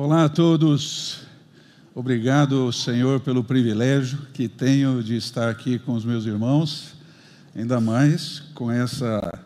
[0.00, 1.22] Olá a todos.
[1.92, 6.94] Obrigado, Senhor, pelo privilégio que tenho de estar aqui com os meus irmãos,
[7.52, 9.44] ainda mais com essa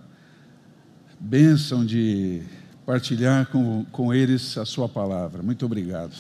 [1.19, 2.43] bênção de
[2.85, 5.43] partilhar com, com eles a Sua palavra.
[5.43, 6.15] Muito obrigado.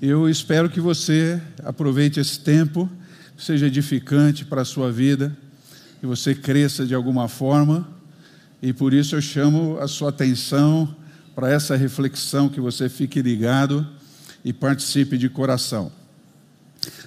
[0.00, 2.88] Eu espero que você aproveite esse tempo,
[3.36, 5.36] seja edificante para a sua vida,
[6.00, 7.86] que você cresça de alguma forma,
[8.62, 10.96] e por isso eu chamo a sua atenção
[11.40, 13.86] para essa reflexão, que você fique ligado
[14.44, 15.90] e participe de coração.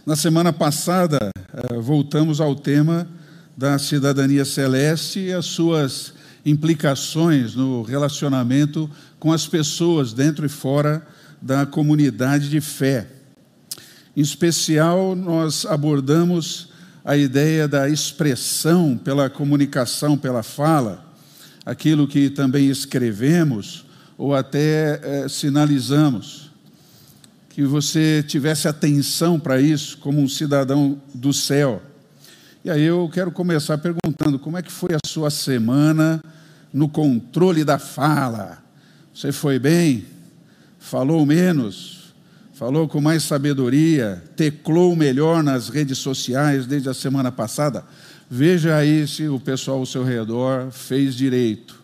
[0.08, 3.08] Na semana passada, eh, voltamos ao tema
[3.56, 11.06] da cidadania celeste e as suas implicações no relacionamento com as pessoas dentro e fora
[11.40, 13.08] da comunidade de fé.
[14.18, 16.70] Em especial, nós abordamos
[17.06, 21.06] a ideia da expressão pela comunicação, pela fala,
[21.64, 26.52] aquilo que também escrevemos ou até é, sinalizamos.
[27.50, 31.82] Que você tivesse atenção para isso como um cidadão do céu.
[32.66, 36.24] E aí eu quero começar perguntando como é que foi a sua semana
[36.74, 38.64] no controle da fala.
[39.14, 40.06] Você foi bem?
[40.80, 42.14] Falou menos?
[42.54, 44.24] Falou com mais sabedoria?
[44.36, 47.84] Teclou melhor nas redes sociais desde a semana passada?
[48.30, 51.83] Veja aí se o pessoal ao seu redor fez direito.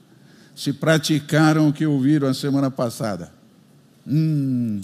[0.60, 3.32] Se praticaram o que ouviram a semana passada.
[4.06, 4.82] Hum,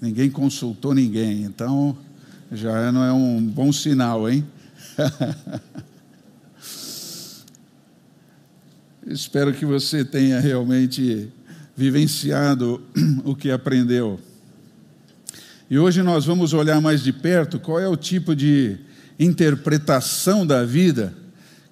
[0.00, 1.94] ninguém consultou ninguém, então
[2.50, 4.42] já não é um bom sinal, hein?
[9.06, 11.30] Espero que você tenha realmente
[11.76, 12.82] vivenciado
[13.22, 14.18] o que aprendeu.
[15.68, 18.78] E hoje nós vamos olhar mais de perto qual é o tipo de
[19.18, 21.12] interpretação da vida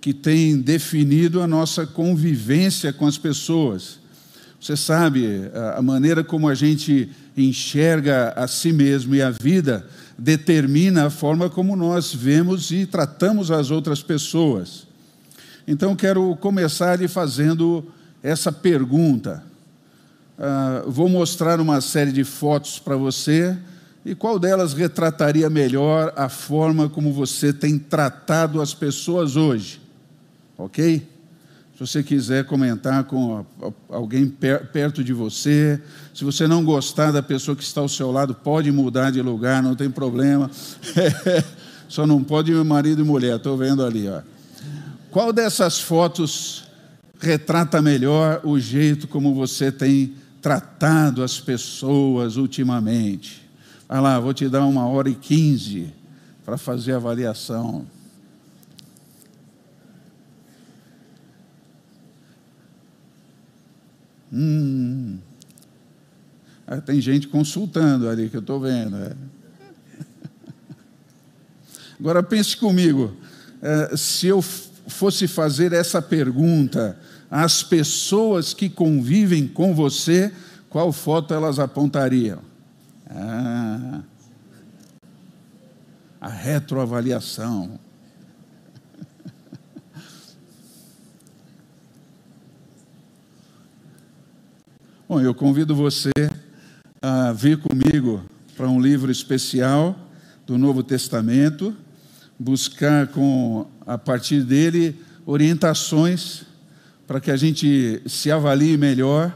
[0.06, 3.98] que tem definido a nossa convivência com as pessoas.
[4.60, 9.84] Você sabe, a maneira como a gente enxerga a si mesmo e a vida
[10.16, 14.86] determina a forma como nós vemos e tratamos as outras pessoas.
[15.66, 17.84] Então, quero começar lhe fazendo
[18.22, 19.42] essa pergunta.
[20.38, 23.58] Uh, vou mostrar uma série de fotos para você
[24.04, 29.84] e qual delas retrataria melhor a forma como você tem tratado as pessoas hoje,
[30.58, 31.06] ok?
[31.76, 33.44] Se você quiser comentar com
[33.90, 35.78] alguém perto de você,
[36.14, 39.62] se você não gostar da pessoa que está ao seu lado, pode mudar de lugar,
[39.62, 40.50] não tem problema.
[41.86, 44.22] Só não pode marido e mulher, estou vendo ali, ó.
[45.10, 46.64] Qual dessas fotos
[47.20, 53.46] retrata melhor o jeito como você tem tratado as pessoas ultimamente?
[53.86, 55.92] Vai lá, vou te dar uma hora e quinze
[56.42, 57.86] para fazer a avaliação.
[64.36, 65.18] Hum.
[66.66, 68.96] Ah, tem gente consultando ali que eu estou vendo.
[68.96, 69.16] É.
[71.98, 73.16] Agora pense comigo,
[73.62, 76.98] é, se eu fosse fazer essa pergunta
[77.30, 80.30] às pessoas que convivem com você,
[80.68, 82.40] qual foto elas apontariam?
[83.08, 84.00] Ah,
[86.20, 87.78] a retroavaliação.
[95.08, 96.10] Bom, eu convido você
[97.00, 98.24] a vir comigo
[98.56, 99.96] para um livro especial
[100.44, 101.72] do Novo Testamento,
[102.36, 106.42] buscar com a partir dele orientações
[107.06, 109.32] para que a gente se avalie melhor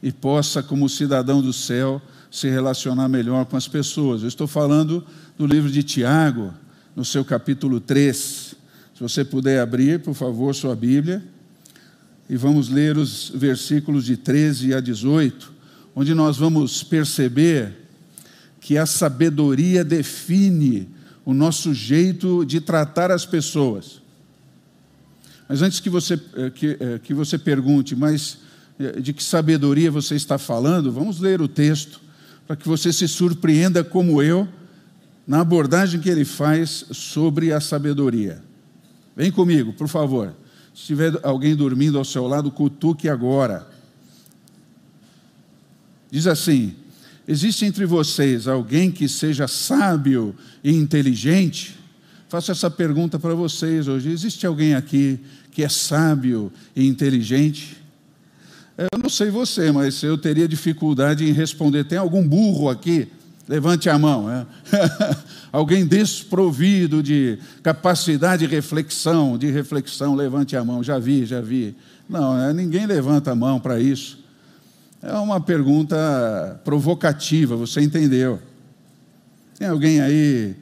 [0.00, 2.00] e possa, como cidadão do céu,
[2.30, 4.22] se relacionar melhor com as pessoas.
[4.22, 5.04] Eu estou falando
[5.36, 6.54] do livro de Tiago,
[6.94, 8.54] no seu capítulo 3.
[8.94, 11.20] Se você puder abrir, por favor, sua Bíblia,
[12.30, 15.52] e vamos ler os versículos de 13 a 18,
[15.96, 17.72] onde nós vamos perceber
[18.60, 20.88] que a sabedoria define
[21.24, 24.00] o nosso jeito de tratar as pessoas.
[25.48, 28.38] Mas antes que você, eh, que, eh, que você pergunte, mas
[28.78, 32.00] eh, de que sabedoria você está falando, vamos ler o texto,
[32.46, 34.46] para que você se surpreenda como eu,
[35.26, 38.40] na abordagem que ele faz sobre a sabedoria.
[39.16, 40.32] Vem comigo, por favor.
[40.80, 43.68] Se tiver alguém dormindo ao seu lado, cutuque agora.
[46.10, 46.74] Diz assim:
[47.28, 50.34] Existe entre vocês alguém que seja sábio
[50.64, 51.78] e inteligente?
[52.30, 54.10] Faço essa pergunta para vocês hoje.
[54.10, 55.20] Existe alguém aqui
[55.52, 57.76] que é sábio e inteligente?
[58.78, 61.84] Eu não sei você, mas eu teria dificuldade em responder.
[61.84, 63.06] Tem algum burro aqui?
[63.50, 64.30] Levante a mão.
[64.30, 64.46] É?
[65.50, 70.84] alguém desprovido de capacidade de reflexão, de reflexão, levante a mão.
[70.84, 71.74] Já vi, já vi.
[72.08, 74.20] Não, é, ninguém levanta a mão para isso.
[75.02, 78.40] É uma pergunta provocativa, você entendeu?
[79.58, 80.54] Tem alguém aí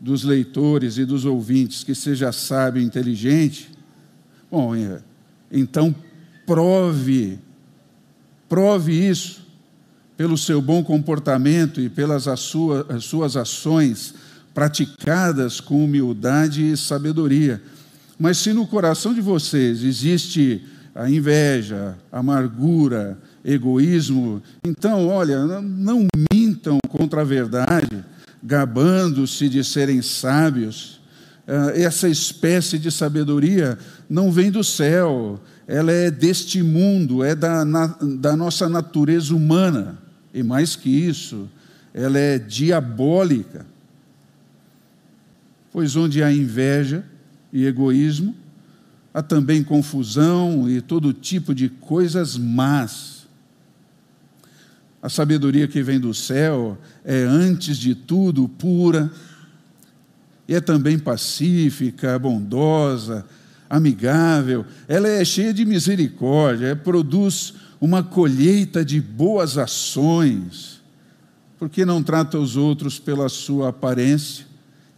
[0.00, 3.68] dos leitores e dos ouvintes que seja sábio e inteligente?
[4.48, 5.00] Bom, é,
[5.50, 5.92] então
[6.46, 7.40] prove,
[8.48, 9.47] prove isso
[10.18, 14.12] pelo seu bom comportamento e pelas as suas, as suas ações
[14.52, 17.62] praticadas com humildade e sabedoria.
[18.18, 20.60] Mas se no coração de vocês existe
[20.92, 28.04] a inveja, amargura, egoísmo, então, olha, não mintam contra a verdade,
[28.42, 31.00] gabando-se de serem sábios.
[31.46, 33.78] Ah, essa espécie de sabedoria
[34.10, 37.62] não vem do céu, ela é deste mundo, é da,
[38.18, 40.07] da nossa natureza humana.
[40.32, 41.48] E mais que isso,
[41.92, 43.66] ela é diabólica.
[45.72, 47.04] Pois onde há inveja
[47.52, 48.34] e egoísmo,
[49.12, 53.26] há também confusão e todo tipo de coisas más.
[55.00, 59.10] A sabedoria que vem do céu é, antes de tudo, pura,
[60.46, 63.24] e é também pacífica, bondosa,
[63.68, 70.82] amigável, ela é cheia de misericórdia, produz uma colheita de boas ações,
[71.58, 74.46] porque não trata os outros pela sua aparência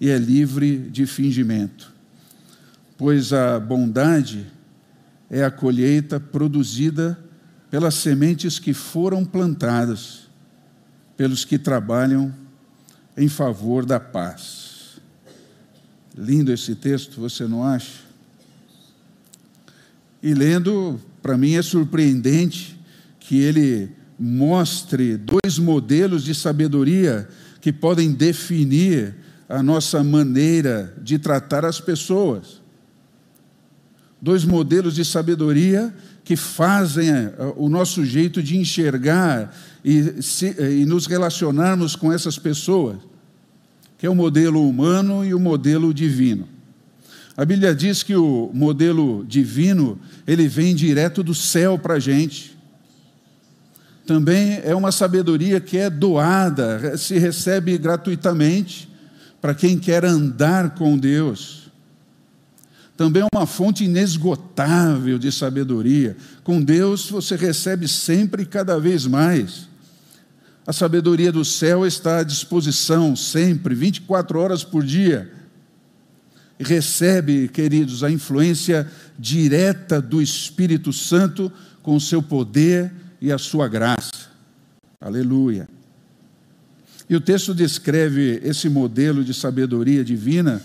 [0.00, 1.92] e é livre de fingimento.
[2.96, 4.46] Pois a bondade
[5.30, 7.18] é a colheita produzida
[7.70, 10.28] pelas sementes que foram plantadas,
[11.16, 12.34] pelos que trabalham
[13.16, 15.00] em favor da paz.
[16.16, 18.00] Lindo esse texto, você não acha?
[20.22, 22.78] E lendo, para mim é surpreendente
[23.18, 27.28] que ele mostre dois modelos de sabedoria
[27.60, 29.14] que podem definir
[29.48, 32.60] a nossa maneira de tratar as pessoas.
[34.20, 40.84] Dois modelos de sabedoria que fazem eh, o nosso jeito de enxergar e, se, e
[40.84, 42.98] nos relacionarmos com essas pessoas,
[43.98, 46.46] que é o modelo humano e o modelo divino.
[47.36, 52.58] A Bíblia diz que o modelo divino, ele vem direto do céu para a gente.
[54.06, 58.90] Também é uma sabedoria que é doada, se recebe gratuitamente
[59.40, 61.70] para quem quer andar com Deus.
[62.96, 66.16] Também é uma fonte inesgotável de sabedoria.
[66.42, 69.68] Com Deus você recebe sempre e cada vez mais.
[70.66, 75.39] A sabedoria do céu está à disposição sempre, 24 horas por dia
[76.62, 78.86] recebe, queridos, a influência
[79.18, 81.50] direta do Espírito Santo
[81.82, 84.28] com o seu poder e a sua graça.
[85.00, 85.68] Aleluia.
[87.08, 90.62] E o texto descreve esse modelo de sabedoria divina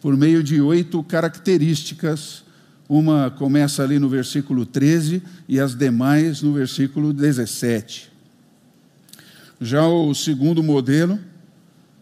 [0.00, 2.42] por meio de oito características.
[2.88, 8.12] Uma começa ali no versículo 13 e as demais no versículo 17.
[9.60, 11.18] Já o segundo modelo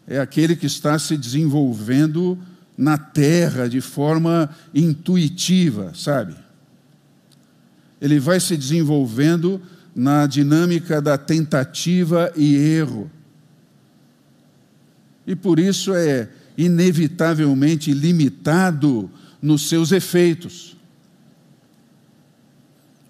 [0.08, 2.37] é aquele que está se desenvolvendo
[2.80, 6.34] na terra de forma intuitiva, sabe?
[8.00, 9.60] Ele vai se desenvolvendo
[9.94, 13.10] na dinâmica da tentativa e erro.
[15.26, 19.10] E por isso é inevitavelmente limitado
[19.42, 20.74] nos seus efeitos.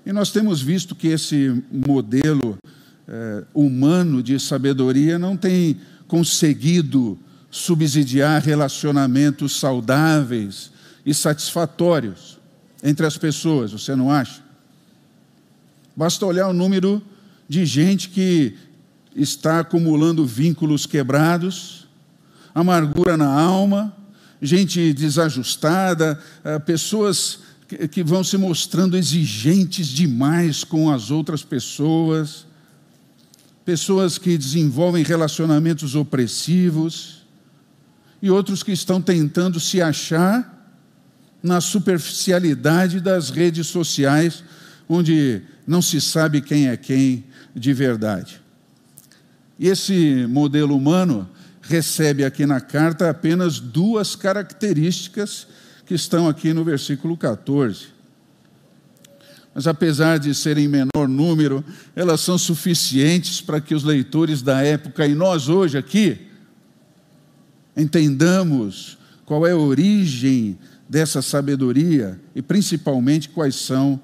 [0.05, 2.59] E nós temos visto que esse modelo
[3.07, 7.17] eh, humano de sabedoria não tem conseguido
[7.51, 10.71] subsidiar relacionamentos saudáveis
[11.05, 12.39] e satisfatórios
[12.83, 14.43] entre as pessoas, você não acha?
[15.95, 17.03] Basta olhar o número
[17.49, 18.57] de gente que
[19.15, 21.89] está acumulando vínculos quebrados,
[22.55, 23.95] amargura na alma,
[24.41, 27.41] gente desajustada, eh, pessoas
[27.91, 32.47] que vão se mostrando exigentes demais com as outras pessoas,
[33.65, 37.20] pessoas que desenvolvem relacionamentos opressivos
[38.23, 40.59] e outros que estão tentando se achar
[41.43, 44.45] na superficialidade das redes sociais,
[44.89, 47.25] onde não se sabe quem é quem
[47.55, 48.41] de verdade.
[49.59, 51.29] E esse modelo humano
[51.63, 55.47] recebe aqui na carta apenas duas características
[55.87, 57.87] que estão aqui no versículo 14.
[59.55, 64.63] Mas apesar de serem em menor número, elas são suficientes para que os leitores da
[64.63, 66.30] época e nós hoje aqui
[67.81, 70.59] entendamos qual é a origem
[70.89, 74.01] dessa sabedoria e principalmente quais são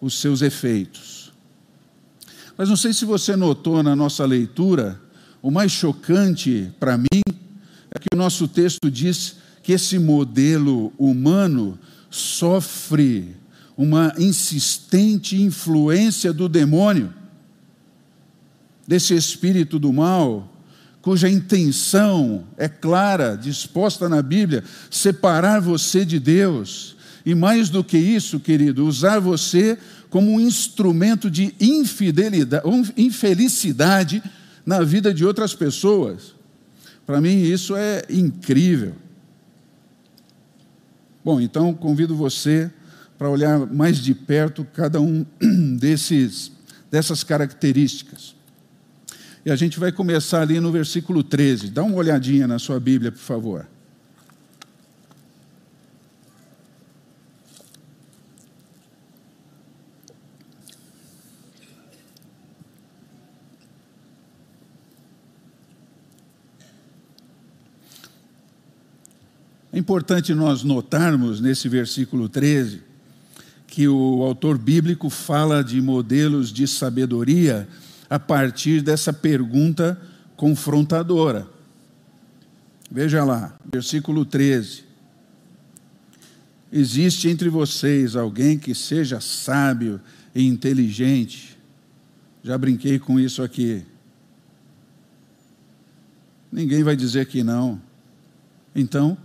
[0.00, 1.32] os seus efeitos.
[2.56, 5.00] Mas não sei se você notou na nossa leitura,
[5.42, 7.22] o mais chocante para mim
[7.90, 11.78] é que o nosso texto diz que esse modelo humano
[12.10, 13.36] sofre
[13.76, 17.12] uma insistente influência do demônio,
[18.86, 20.48] desse espírito do mal,
[21.02, 26.96] cuja intenção é clara, disposta na Bíblia, separar você de Deus.
[27.24, 29.78] E mais do que isso, querido, usar você
[30.08, 32.64] como um instrumento de infidelidade,
[32.96, 34.22] infelicidade
[34.64, 36.34] na vida de outras pessoas.
[37.06, 38.94] Para mim, isso é incrível.
[41.24, 42.70] Bom, então convido você
[43.18, 45.24] para olhar mais de perto cada um
[45.78, 46.50] desses,
[46.90, 48.34] dessas características.
[49.44, 51.70] E a gente vai começar ali no versículo 13.
[51.70, 53.66] Dá uma olhadinha na sua Bíblia, por favor.
[69.72, 72.82] É importante nós notarmos nesse versículo 13
[73.66, 77.66] que o autor bíblico fala de modelos de sabedoria
[78.10, 79.98] a partir dessa pergunta
[80.36, 81.48] confrontadora.
[82.90, 84.84] Veja lá, versículo 13.
[86.72, 90.00] Existe entre vocês alguém que seja sábio
[90.34, 91.56] e inteligente?
[92.42, 93.84] Já brinquei com isso aqui.
[96.50, 97.80] Ninguém vai dizer que não.
[98.74, 99.16] Então,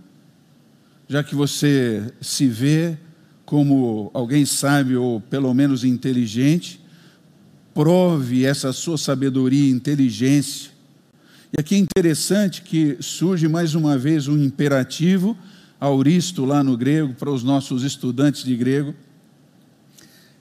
[1.08, 2.96] já que você se vê
[3.44, 6.80] como alguém sábio ou pelo menos inteligente,
[7.76, 10.70] prove essa sua sabedoria e inteligência.
[11.52, 15.36] E aqui é interessante que surge mais uma vez um imperativo,
[15.78, 18.94] auristo lá no grego, para os nossos estudantes de grego.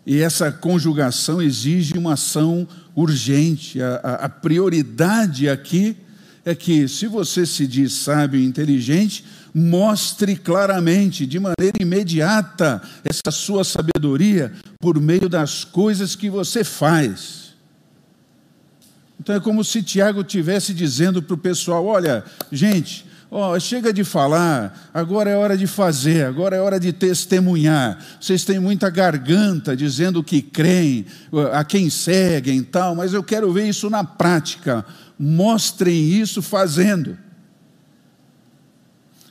[0.06, 2.66] E essa conjugação exige uma ação
[2.96, 3.82] urgente.
[3.82, 5.98] A, a, a prioridade aqui
[6.46, 13.32] é que, se você se diz sábio e inteligente, mostre claramente, de maneira imediata, essa
[13.32, 17.56] sua sabedoria por meio das coisas que você faz.
[19.20, 24.04] Então é como se Tiago estivesse dizendo para o pessoal: olha, gente, ó, chega de
[24.04, 27.98] falar, agora é hora de fazer, agora é hora de testemunhar.
[28.22, 31.06] Vocês têm muita garganta dizendo que creem,
[31.54, 34.86] a quem seguem tal, mas eu quero ver isso na prática.
[35.18, 37.18] Mostrem isso fazendo.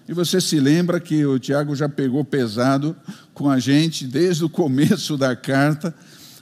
[0.07, 2.95] E você se lembra que o Tiago já pegou pesado
[3.33, 5.95] com a gente desde o começo da carta,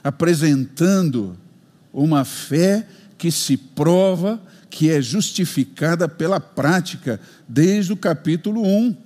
[0.03, 1.37] apresentando
[1.93, 2.85] uma fé
[3.17, 8.97] que se prova, que é justificada pela prática, desde o capítulo 1.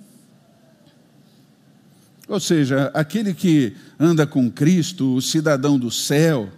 [2.28, 6.50] Ou seja, aquele que anda com Cristo, o cidadão do céu,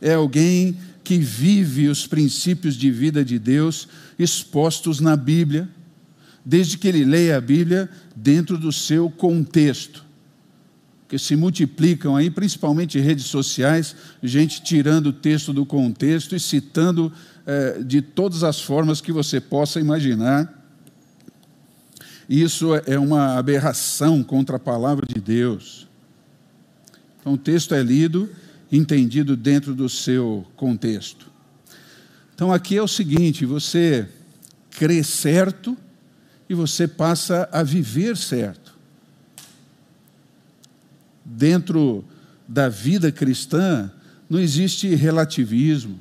[0.00, 0.76] é alguém
[1.12, 3.86] que vive os princípios de vida de Deus
[4.18, 5.68] expostos na Bíblia
[6.42, 10.06] desde que ele leia a Bíblia dentro do seu contexto.
[11.06, 17.12] Que se multiplicam aí, principalmente redes sociais, gente tirando o texto do contexto e citando
[17.46, 20.66] eh, de todas as formas que você possa imaginar.
[22.26, 25.86] Isso é uma aberração contra a palavra de Deus.
[27.20, 28.30] Então, o texto é lido,
[28.72, 31.30] entendido dentro do seu contexto.
[32.34, 34.08] Então, aqui é o seguinte: você
[34.70, 35.76] crê certo
[36.48, 38.72] e você passa a viver certo.
[41.24, 42.04] Dentro
[42.48, 43.92] da vida cristã,
[44.28, 45.98] não existe relativismo,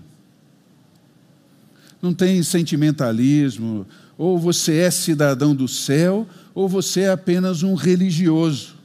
[2.01, 3.85] não tem sentimentalismo,
[4.17, 8.75] ou você é cidadão do céu, ou você é apenas um religioso,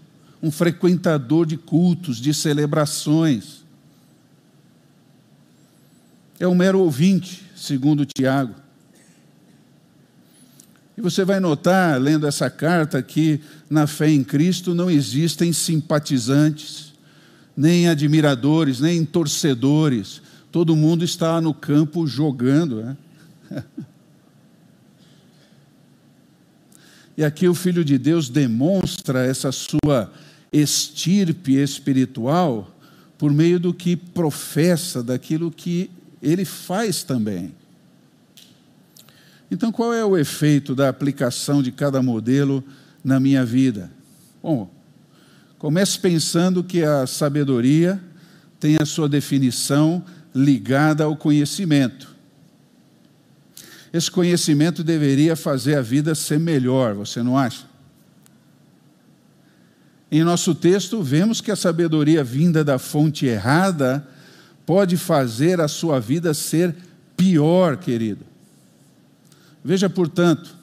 [0.42, 3.65] um frequentador de cultos, de celebrações.
[6.38, 8.54] É um mero ouvinte, segundo Tiago.
[10.96, 13.40] E você vai notar, lendo essa carta, que
[13.70, 16.92] na fé em Cristo não existem simpatizantes,
[17.56, 20.20] nem admiradores, nem torcedores.
[20.52, 22.82] Todo mundo está no campo jogando.
[22.82, 22.96] Né?
[27.16, 30.12] e aqui o Filho de Deus demonstra essa sua
[30.52, 32.74] estirpe espiritual
[33.16, 35.90] por meio do que professa, daquilo que
[36.22, 37.54] ele faz também.
[39.50, 42.64] Então, qual é o efeito da aplicação de cada modelo
[43.04, 43.90] na minha vida?
[44.42, 44.70] Bom,
[45.58, 48.00] comece pensando que a sabedoria
[48.58, 50.04] tem a sua definição
[50.34, 52.14] ligada ao conhecimento.
[53.92, 57.64] Esse conhecimento deveria fazer a vida ser melhor, você não acha?
[60.10, 64.06] Em nosso texto, vemos que a sabedoria vinda da fonte errada
[64.66, 66.74] pode fazer a sua vida ser
[67.16, 68.26] pior, querido.
[69.64, 70.56] Veja, portanto,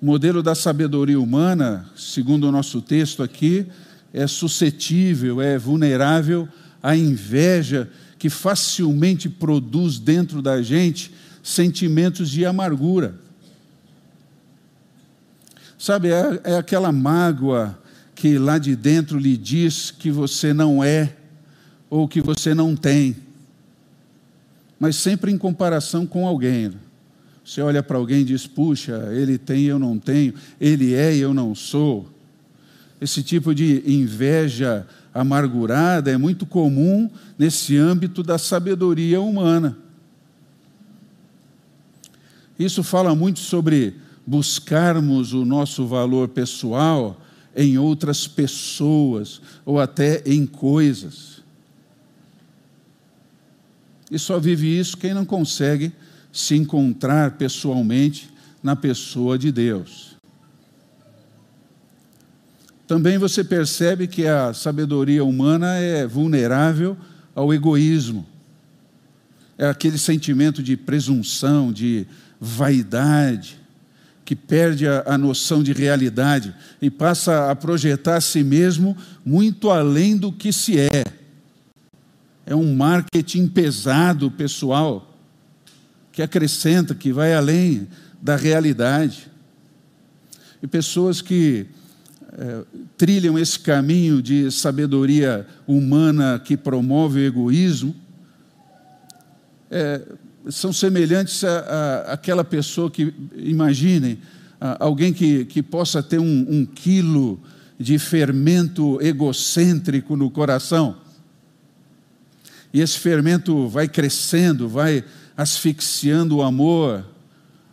[0.00, 3.66] o modelo da sabedoria humana, segundo o nosso texto aqui,
[4.12, 6.48] é suscetível, é vulnerável
[6.82, 13.16] à inveja que facilmente produz dentro da gente sentimentos de amargura.
[15.76, 17.76] Sabe, é, é aquela mágoa
[18.14, 21.16] que lá de dentro lhe diz que você não é
[21.92, 23.14] ou que você não tem,
[24.80, 26.72] mas sempre em comparação com alguém.
[27.44, 31.34] Você olha para alguém e diz: puxa, ele tem eu não tenho, ele é eu
[31.34, 32.08] não sou.
[32.98, 39.76] Esse tipo de inveja amargurada é muito comum nesse âmbito da sabedoria humana.
[42.58, 43.96] Isso fala muito sobre
[44.26, 47.20] buscarmos o nosso valor pessoal
[47.54, 51.41] em outras pessoas ou até em coisas.
[54.12, 55.90] E só vive isso quem não consegue
[56.30, 58.28] se encontrar pessoalmente
[58.62, 60.18] na pessoa de Deus.
[62.86, 66.94] Também você percebe que a sabedoria humana é vulnerável
[67.34, 68.26] ao egoísmo.
[69.56, 72.06] É aquele sentimento de presunção, de
[72.38, 73.58] vaidade,
[74.26, 79.70] que perde a, a, noção de realidade e passa a projetar a si mesmo muito
[79.70, 81.21] além do que se é.
[82.44, 85.16] É um marketing pesado, pessoal,
[86.10, 87.88] que acrescenta, que vai além
[88.20, 89.30] da realidade.
[90.62, 91.66] E pessoas que
[92.32, 92.64] é,
[92.96, 97.94] trilham esse caminho de sabedoria humana que promove o egoísmo,
[99.70, 100.02] é,
[100.50, 101.42] são semelhantes
[102.06, 104.18] àquela pessoa que, imaginem,
[104.78, 107.40] alguém que, que possa ter um, um quilo
[107.78, 111.01] de fermento egocêntrico no coração.
[112.72, 115.04] E esse fermento vai crescendo, vai
[115.36, 117.04] asfixiando o amor,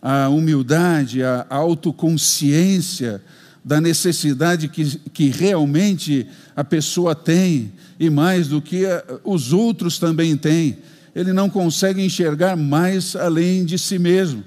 [0.01, 3.21] a humildade, a autoconsciência,
[3.63, 6.25] da necessidade que, que realmente
[6.55, 8.83] a pessoa tem, e mais do que
[9.23, 10.77] os outros também têm.
[11.13, 14.43] Ele não consegue enxergar mais além de si mesmo.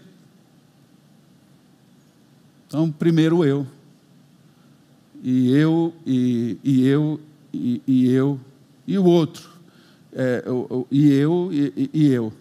[2.66, 3.66] Então, primeiro eu.
[5.22, 7.20] E eu, e, e eu,
[7.52, 8.40] e, e, eu,
[8.86, 9.51] e o outro.
[10.14, 10.44] É,
[10.90, 12.32] e eu, e, e eu.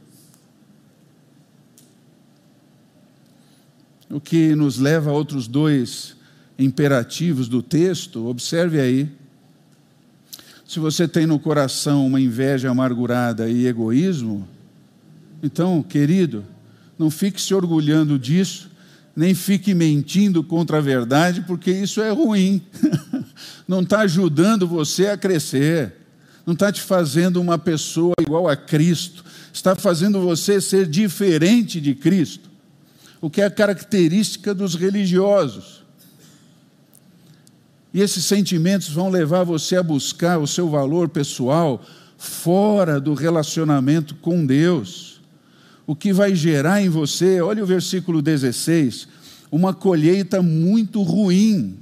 [4.10, 6.16] O que nos leva a outros dois
[6.60, 9.10] imperativos do texto, observe aí.
[10.68, 14.48] Se você tem no coração uma inveja amargurada e egoísmo,
[15.42, 16.46] então, querido,
[17.00, 18.70] não fique se orgulhando disso,
[19.16, 22.62] nem fique mentindo contra a verdade, porque isso é ruim.
[23.68, 26.01] não está ajudando você a crescer,
[26.46, 29.24] não está te fazendo uma pessoa igual a Cristo,
[29.54, 32.50] está fazendo você ser diferente de Cristo,
[33.20, 35.82] o que é a característica dos religiosos.
[37.94, 41.82] E esses sentimentos vão levar você a buscar o seu valor pessoal
[42.18, 45.20] fora do relacionamento com Deus.
[45.86, 49.08] O que vai gerar em você, olha o versículo 16,
[49.52, 51.78] uma colheita muito ruim.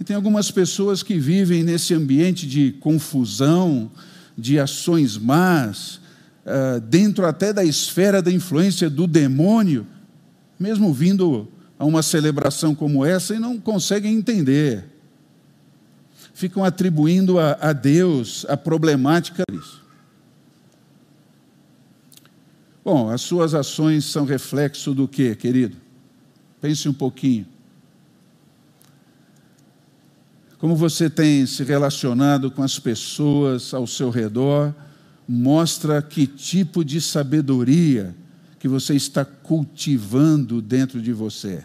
[0.00, 3.90] E tem algumas pessoas que vivem nesse ambiente de confusão,
[4.36, 6.00] de ações más,
[6.46, 9.86] ah, dentro até da esfera da influência do demônio,
[10.58, 11.46] mesmo vindo
[11.78, 14.86] a uma celebração como essa e não conseguem entender.
[16.32, 19.84] Ficam atribuindo a, a Deus a problemática disso.
[22.82, 25.76] Bom, as suas ações são reflexo do que, querido?
[26.58, 27.46] Pense um pouquinho.
[30.60, 34.74] Como você tem se relacionado com as pessoas ao seu redor,
[35.26, 38.14] mostra que tipo de sabedoria
[38.58, 41.64] que você está cultivando dentro de você.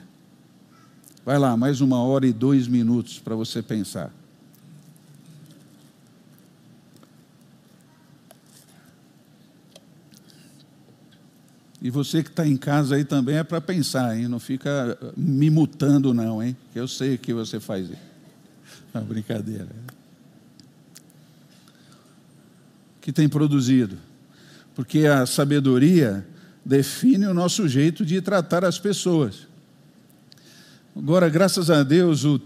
[1.26, 4.14] Vai lá, mais uma hora e dois minutos para você pensar.
[11.82, 14.30] E você que está em casa aí também é para pensar, hein?
[14.30, 16.56] Não fica me mutando, não, hein?
[16.72, 18.15] Que eu sei que você faz isso.
[18.96, 19.68] Uma brincadeira.
[23.02, 23.98] Que tem produzido.
[24.74, 26.26] Porque a sabedoria
[26.66, 29.48] define o nosso jeito de tratar as pessoas.
[30.96, 32.42] Agora, graças a Deus, o,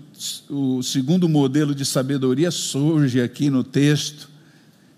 [0.49, 4.27] o segundo modelo de sabedoria surge aqui no texto,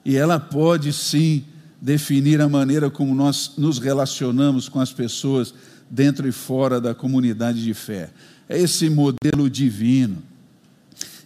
[0.04, 1.46] e ela pode sim
[1.80, 5.54] definir a maneira como nós nos relacionamos com as pessoas
[5.90, 8.10] dentro e fora da comunidade de fé.
[8.48, 10.24] É esse modelo divino.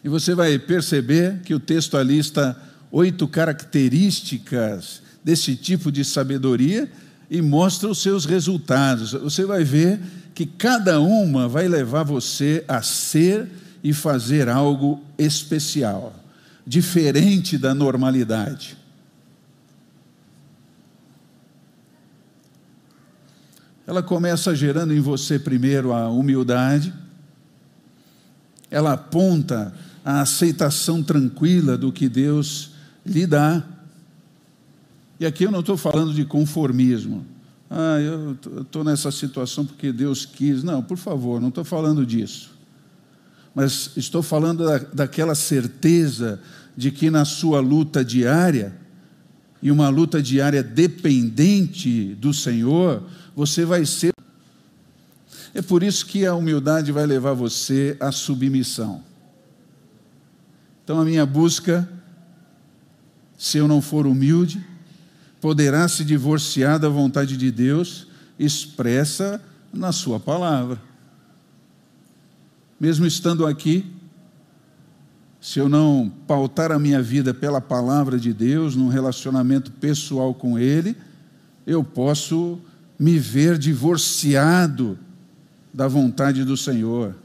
[0.05, 2.55] E você vai perceber que o texto ali está
[2.91, 6.87] oito características desse tipo de sabedoria
[7.27, 9.13] e mostra os seus resultados.
[9.13, 9.99] Você vai ver
[10.35, 13.49] que cada uma vai levar você a ser
[13.83, 16.13] e fazer algo especial,
[16.67, 18.77] diferente da normalidade.
[23.87, 26.93] Ela começa gerando em você primeiro a humildade,
[28.69, 29.73] ela aponta
[30.05, 32.69] a aceitação tranquila do que Deus
[33.03, 33.63] lhe dá.
[35.19, 37.25] E aqui eu não estou falando de conformismo.
[37.67, 40.63] Ah, eu estou nessa situação porque Deus quis.
[40.63, 42.51] Não, por favor, não estou falando disso.
[43.55, 46.39] Mas estou falando da, daquela certeza
[46.77, 48.75] de que na sua luta diária,
[49.59, 53.01] e uma luta diária dependente do Senhor,
[53.35, 54.13] você vai ser.
[55.51, 59.14] É por isso que a humildade vai levar você à submissão.
[60.85, 61.89] Então, a minha busca,
[63.35, 64.63] se eu não for humilde,
[65.41, 69.41] poderá se divorciar da vontade de Deus expressa
[69.73, 70.79] na Sua palavra.
[72.79, 73.91] Mesmo estando aqui,
[75.41, 80.59] se eu não pautar a minha vida pela palavra de Deus, num relacionamento pessoal com
[80.59, 80.95] Ele,
[81.65, 82.59] eu posso
[82.99, 84.99] me ver divorciado
[85.73, 87.15] da vontade do Senhor.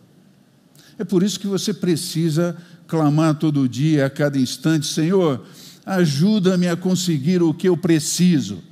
[1.00, 2.54] É por isso que você precisa
[2.86, 5.46] clamar todo dia, a cada instante: Senhor,
[5.86, 8.62] ajuda-me a conseguir o que eu preciso.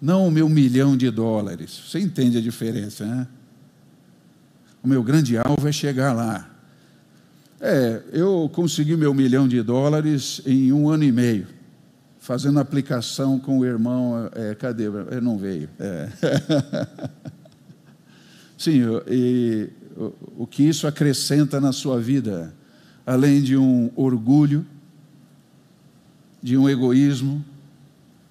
[0.00, 1.82] Não o meu milhão de dólares.
[1.86, 3.28] Você entende a diferença, né?
[4.82, 6.50] O meu grande alvo é chegar lá.
[7.60, 11.46] É, eu consegui meu milhão de dólares em um ano e meio
[12.18, 14.30] fazendo aplicação com o irmão.
[14.34, 14.84] É, cadê?
[14.84, 15.68] Ele não veio.
[15.78, 16.08] É.
[18.56, 19.68] Sim, e
[20.36, 22.54] o, que isso acrescenta na sua vida,
[23.06, 24.66] além de um orgulho,
[26.42, 27.44] de um egoísmo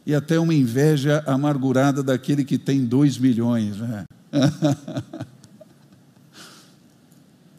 [0.05, 3.77] e até uma inveja amargurada daquele que tem dois milhões.
[3.77, 4.05] Né?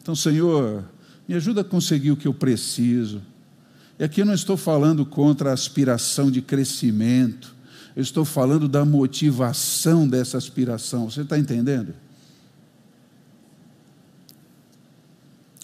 [0.01, 0.83] então, Senhor,
[1.27, 3.21] me ajuda a conseguir o que eu preciso
[3.97, 7.55] e aqui eu não estou falando contra a aspiração de crescimento,
[7.95, 11.09] eu estou falando da motivação dessa aspiração.
[11.09, 11.93] Você está entendendo?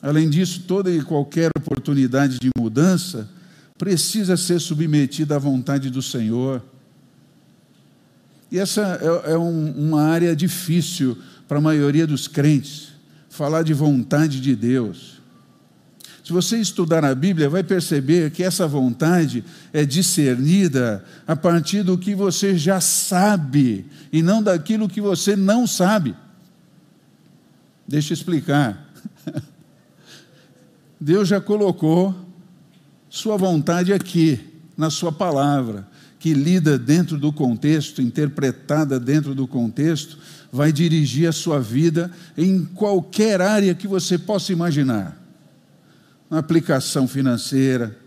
[0.02, 3.30] Além disso, toda e qualquer oportunidade de mudança
[3.78, 6.62] precisa ser submetida à vontade do Senhor.
[8.52, 12.90] E essa é, é um, uma área difícil para a maioria dos crentes,
[13.30, 15.22] falar de vontade de Deus.
[16.24, 21.98] Se você estudar a Bíblia, vai perceber que essa vontade é discernida a partir do
[21.98, 26.16] que você já sabe e não daquilo que você não sabe.
[27.88, 28.90] Deixa eu explicar.
[31.02, 32.16] Deus já colocou
[33.10, 34.40] sua vontade aqui,
[34.78, 35.88] na sua palavra,
[36.20, 40.20] que lida dentro do contexto, interpretada dentro do contexto,
[40.52, 45.20] vai dirigir a sua vida em qualquer área que você possa imaginar
[46.30, 47.98] na aplicação financeira,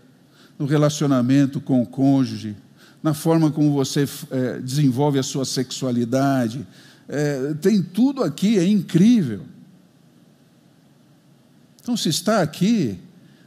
[0.57, 2.55] no relacionamento com o cônjuge,
[3.03, 6.65] na forma como você é, desenvolve a sua sexualidade.
[7.09, 9.41] É, tem tudo aqui, é incrível.
[11.85, 12.99] Então, se está aqui,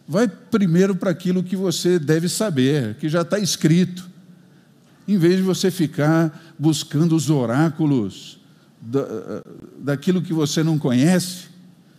[0.06, 4.08] vai primeiro para aquilo que você deve saber, que já está escrito,
[5.08, 8.38] em vez de você ficar buscando os oráculos
[8.80, 9.02] da,
[9.80, 11.46] daquilo que você não conhece.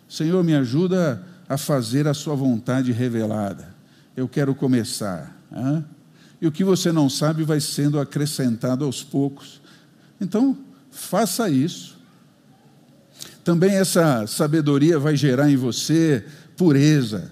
[0.07, 3.75] Senhor, me ajuda a fazer a sua vontade revelada.
[4.15, 5.37] Eu quero começar.
[6.39, 9.59] E o que você não sabe vai sendo acrescentado aos poucos.
[10.21, 10.57] Então,
[10.89, 11.98] faça isso.
[13.43, 16.23] Também essa sabedoria vai gerar em você
[16.57, 17.31] pureza.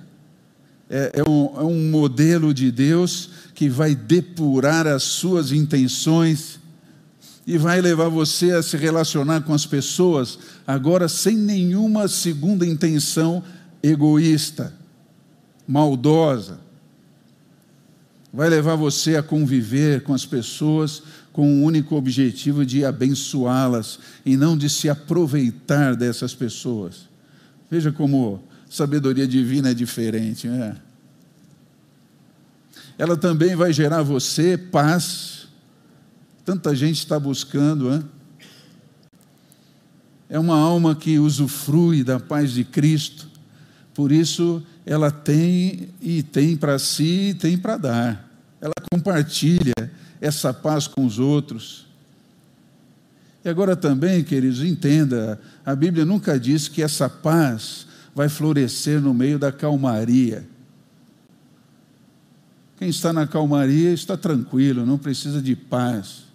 [0.90, 6.60] É, é, um, é um modelo de Deus que vai depurar as suas intenções
[7.46, 13.44] e vai levar você a se relacionar com as pessoas agora sem nenhuma segunda intenção
[13.82, 14.74] egoísta,
[15.68, 16.60] maldosa.
[18.34, 21.02] Vai levar você a conviver com as pessoas
[21.38, 27.08] com o único objetivo de abençoá-las e não de se aproveitar dessas pessoas.
[27.70, 30.76] Veja como sabedoria divina é diferente, né?
[32.98, 35.48] Ela também vai gerar você paz.
[36.44, 38.04] Tanta gente está buscando, né?
[40.28, 43.28] É uma alma que usufrui da paz de Cristo
[43.98, 48.30] por isso, ela tem e tem para si e tem para dar.
[48.62, 49.74] Ela compartilha
[50.22, 51.86] essa paz com os outros.
[53.44, 59.14] E agora também, queridos, entenda: a Bíblia nunca diz que essa paz vai florescer no
[59.14, 60.46] meio da calmaria.
[62.78, 66.26] Quem está na calmaria está tranquilo, não precisa de paz.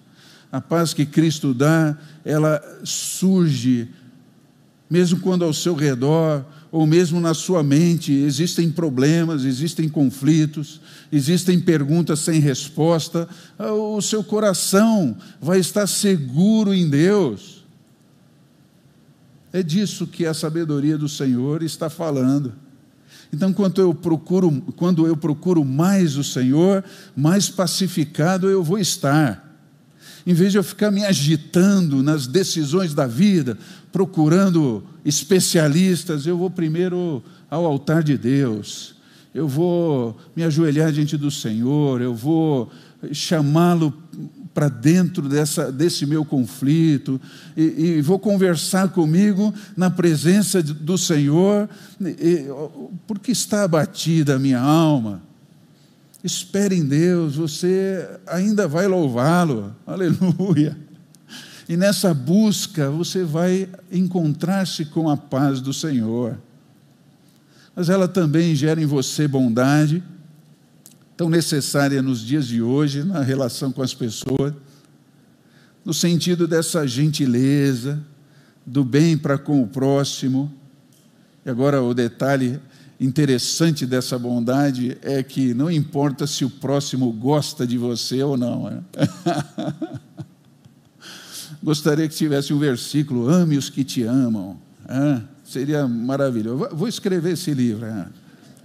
[0.50, 3.88] A paz que Cristo dá, ela surge,
[4.90, 10.80] mesmo quando ao seu redor ou mesmo na sua mente existem problemas, existem conflitos,
[11.12, 17.62] existem perguntas sem resposta, o seu coração vai estar seguro em Deus.
[19.52, 22.54] É disso que a sabedoria do Senhor está falando.
[23.30, 26.82] Então, quando eu procuro, quando eu procuro mais o Senhor,
[27.14, 29.50] mais pacificado eu vou estar.
[30.26, 33.58] Em vez de eu ficar me agitando nas decisões da vida,
[33.90, 38.94] procurando especialistas, eu vou primeiro ao altar de Deus.
[39.34, 42.70] Eu vou me ajoelhar diante do Senhor, eu vou
[43.12, 43.92] chamá-lo
[44.54, 47.20] para dentro dessa, desse meu conflito
[47.56, 51.68] e, e, vou conversar comigo na presença do Senhor,
[52.00, 52.46] e,
[53.06, 55.22] porque está abatida a minha alma.
[56.22, 60.76] Espere em Deus, você ainda vai louvá-lo, aleluia.
[61.72, 66.38] E nessa busca você vai encontrar-se com a paz do Senhor.
[67.74, 70.04] Mas ela também gera em você bondade,
[71.16, 74.52] tão necessária nos dias de hoje, na relação com as pessoas,
[75.82, 78.04] no sentido dessa gentileza,
[78.66, 80.52] do bem para com o próximo.
[81.42, 82.60] E agora o detalhe
[83.00, 88.64] interessante dessa bondade é que não importa se o próximo gosta de você ou não.
[88.64, 88.82] Né?
[91.62, 94.58] Gostaria que tivesse um versículo: ame os que te amam.
[94.88, 96.68] É, seria maravilhoso.
[96.72, 97.86] Vou escrever esse livro.
[97.86, 98.06] É.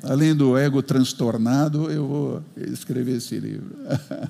[0.03, 3.75] Além do ego transtornado, eu vou escrever esse livro.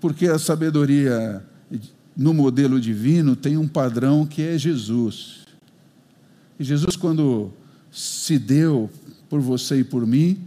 [0.00, 1.42] Porque a sabedoria
[2.16, 5.44] no modelo divino tem um padrão que é Jesus.
[6.58, 7.52] E Jesus, quando
[7.90, 8.90] se deu
[9.28, 10.38] por você e por mim,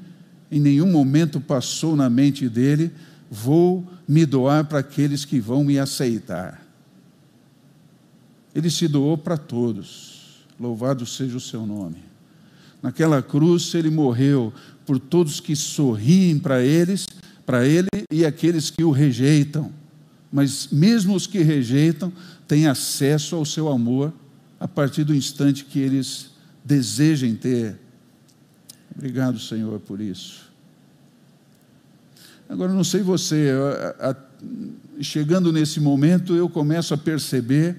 [0.52, 2.92] em nenhum momento passou na mente dele:
[3.30, 6.66] vou me doar para aqueles que vão me aceitar.
[8.54, 10.46] Ele se doou para todos.
[10.60, 11.98] Louvado seja o seu nome.
[12.82, 14.54] Naquela cruz ele morreu
[14.86, 17.06] por todos que sorriem para eles,
[17.46, 19.72] para ele e aqueles que o rejeitam.
[20.32, 22.12] Mas mesmo os que rejeitam
[22.48, 24.14] têm acesso ao seu amor
[24.60, 26.32] a partir do instante que eles
[26.64, 27.80] desejem ter.
[28.96, 30.47] Obrigado, Senhor, por isso.
[32.50, 33.52] Agora, não sei você,
[34.00, 34.16] a, a,
[35.02, 37.78] chegando nesse momento, eu começo a perceber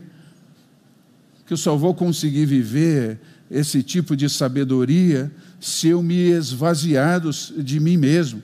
[1.47, 3.19] que eu só vou conseguir viver
[3.51, 8.43] esse tipo de sabedoria se eu me esvaziar de mim mesmo.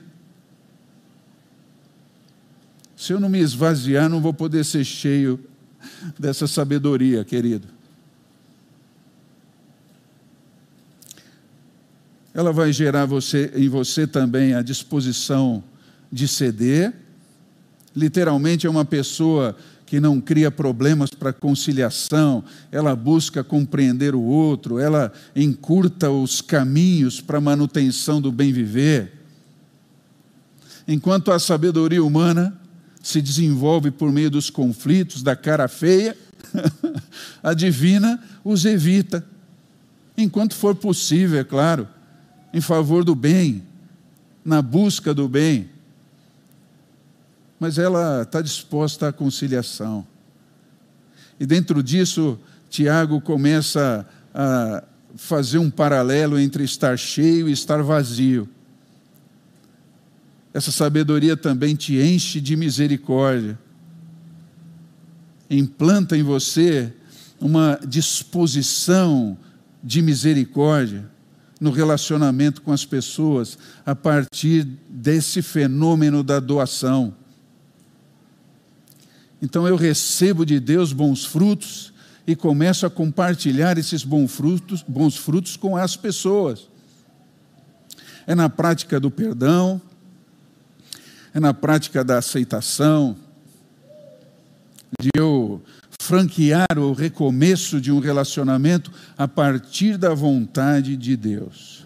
[2.97, 5.39] Se eu não me esvaziar, não vou poder ser cheio
[6.17, 7.67] dessa sabedoria, querido.
[12.33, 15.63] Ela vai gerar você, em você também a disposição
[16.15, 16.93] de ceder.
[17.93, 24.79] Literalmente é uma pessoa que não cria problemas para conciliação, ela busca compreender o outro,
[24.79, 29.11] ela encurta os caminhos para a manutenção do bem viver.
[30.87, 32.57] Enquanto a sabedoria humana
[33.03, 36.17] se desenvolve por meio dos conflitos, da cara feia,
[37.43, 39.23] a divina os evita,
[40.17, 41.87] enquanto for possível, é claro,
[42.51, 43.61] em favor do bem,
[44.43, 45.74] na busca do bem
[47.65, 50.05] mas ela está disposta à conciliação.
[51.39, 52.37] E dentro disso,
[52.69, 54.83] Tiago começa a
[55.15, 58.47] fazer um paralelo entre estar cheio e estar vazio.
[60.53, 63.57] Essa sabedoria também te enche de misericórdia.
[65.49, 66.93] Implanta em você
[67.41, 69.35] uma disposição
[69.83, 71.09] de misericórdia
[71.59, 77.24] no relacionamento com as pessoas a partir desse fenômeno da doação.
[79.45, 81.93] Então eu recebo de Deus bons frutos
[82.25, 86.67] e começo a compartilhar esses bons frutos, bons frutos com as pessoas.
[88.25, 89.79] É na prática do perdão,
[91.31, 93.15] é na prática da aceitação,
[94.99, 95.61] de eu
[96.01, 101.85] franquear o recomeço de um relacionamento a partir da vontade de Deus.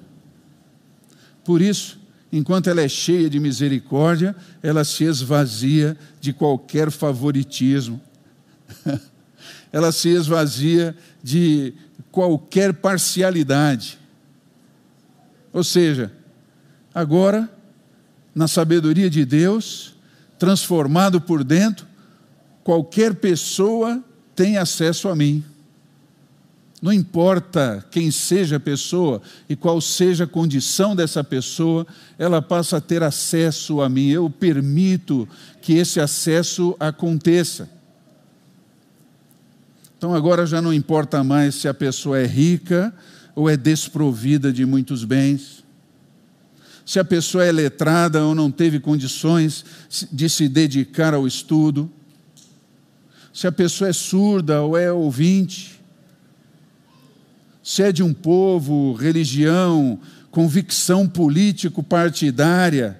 [1.44, 1.99] Por isso,
[2.32, 8.02] enquanto ela é cheia de misericórdia, ela se esvazia de qualquer favoritismo.
[9.72, 11.74] ela se esvazia de
[12.12, 14.00] qualquer parcialidade.
[15.52, 16.12] Ou seja,
[16.94, 17.50] agora,
[18.34, 19.96] na sabedoria de Deus,
[20.38, 21.88] transformado por dentro,
[22.64, 24.04] qualquer pessoa
[24.36, 25.44] tem acesso a mim.
[26.82, 31.86] Não importa quem seja a pessoa e qual seja a condição dessa pessoa,
[32.18, 34.08] ela passa a ter acesso a mim.
[34.08, 35.28] Eu permito
[35.62, 37.70] que esse acesso aconteça.
[39.98, 42.94] Então agora já não importa mais se a pessoa é rica
[43.36, 45.66] ou é desprovida de muitos bens,
[46.86, 49.66] se a pessoa é letrada ou não teve condições
[50.12, 51.92] de se dedicar ao estudo,
[53.34, 55.79] se a pessoa é surda ou é ouvinte,
[57.70, 60.00] se é de um povo, religião,
[60.32, 63.00] convicção político-partidária,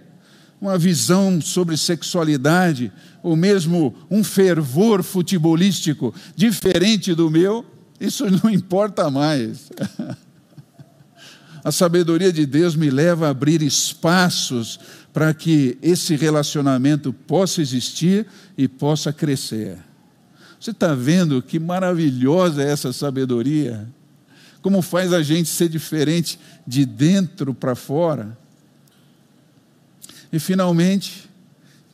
[0.62, 2.92] uma visão sobre sexualidade,
[3.24, 7.66] ou mesmo um fervor futebolístico diferente do meu,
[8.00, 9.72] isso não importa mais.
[11.64, 14.80] A sabedoria de Deus me leva a abrir espaços
[15.12, 19.80] para que esse relacionamento possa existir e possa crescer.
[20.60, 23.90] Você está vendo que maravilhosa é essa sabedoria?
[24.62, 28.38] Como faz a gente ser diferente de dentro para fora?
[30.32, 31.30] E finalmente,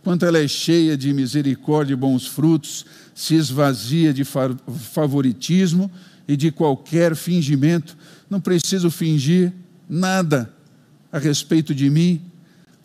[0.03, 5.89] quanto ela é cheia de misericórdia e bons frutos, se esvazia de favoritismo
[6.27, 7.95] e de qualquer fingimento.
[8.29, 9.53] Não preciso fingir
[9.87, 10.51] nada
[11.11, 12.21] a respeito de mim,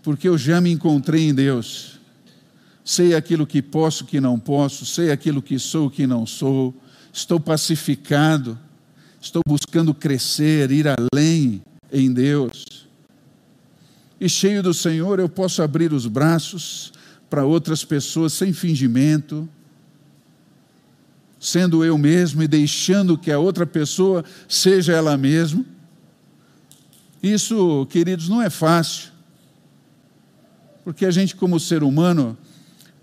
[0.03, 1.99] porque eu já me encontrei em Deus.
[2.85, 6.75] Sei aquilo que posso, que não posso, sei aquilo que sou, que não sou.
[7.13, 8.59] Estou pacificado,
[9.21, 12.81] estou buscando crescer, ir além em Deus
[14.21, 16.93] e cheio do Senhor, eu posso abrir os braços
[17.31, 19.49] para outras pessoas sem fingimento,
[21.39, 25.65] sendo eu mesmo e deixando que a outra pessoa seja ela mesma.
[27.23, 29.11] Isso, queridos, não é fácil,
[30.85, 32.37] porque a gente, como ser humano,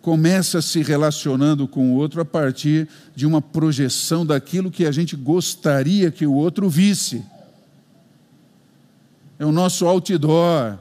[0.07, 5.17] começa se relacionando com o outro a partir de uma projeção daquilo que a gente
[5.17, 7.25] gostaria que o outro visse.
[9.37, 10.77] É o nosso outdoor,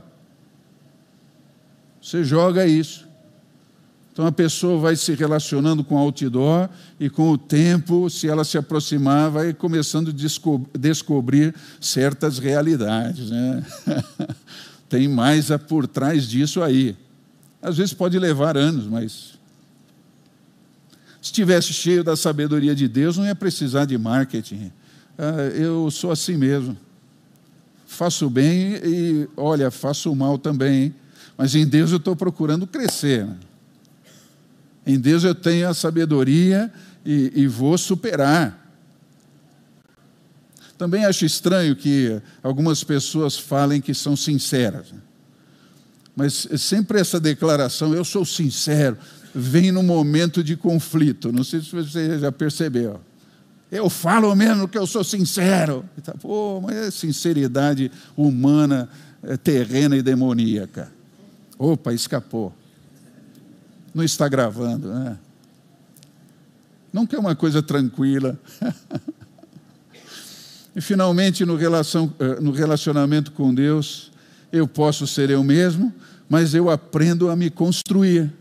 [2.00, 3.04] você joga isso.
[4.12, 6.68] Então a pessoa vai se relacionando com o outdoor
[7.00, 13.28] e com o tempo, se ela se aproximar, vai começando a desco descobrir certas realidades.
[13.28, 13.66] Né?
[14.88, 16.96] Tem mais por trás disso aí.
[17.66, 19.36] Às vezes pode levar anos, mas
[21.20, 24.70] se estivesse cheio da sabedoria de Deus, não ia precisar de marketing.
[25.18, 26.76] Ah, eu sou assim mesmo.
[27.84, 30.84] Faço bem e, olha, faço mal também.
[30.84, 30.94] Hein?
[31.36, 33.26] Mas em Deus eu estou procurando crescer.
[33.26, 33.36] Né?
[34.86, 36.72] Em Deus eu tenho a sabedoria
[37.04, 38.64] e, e vou superar.
[40.78, 44.94] Também acho estranho que algumas pessoas falem que são sinceras.
[46.16, 48.96] Mas sempre essa declaração, eu sou sincero,
[49.34, 51.30] vem no momento de conflito.
[51.30, 52.98] Não sei se você já percebeu.
[53.70, 55.84] Eu falo mesmo que eu sou sincero.
[56.22, 58.88] Pô, mas é sinceridade humana,
[59.22, 60.90] é terrena e demoníaca.
[61.58, 62.54] Opa, escapou.
[63.94, 65.18] Não está gravando, né?
[66.90, 68.38] Não quer uma coisa tranquila.
[70.74, 74.10] e finalmente, no, relação, eh, no relacionamento com Deus,
[74.52, 75.92] eu posso ser eu mesmo,
[76.28, 78.32] mas eu aprendo a me construir.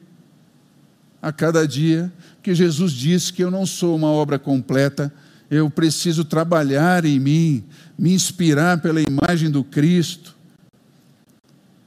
[1.21, 2.11] A cada dia,
[2.43, 5.11] que Jesus disse que eu não sou uma obra completa,
[5.49, 7.63] eu preciso trabalhar em mim,
[7.97, 10.35] me inspirar pela imagem do Cristo,